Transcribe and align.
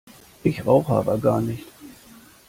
Ich 0.43 0.65
rauche 0.65 0.93
aber 0.93 1.19
gar 1.19 1.41
nicht! 1.41 1.65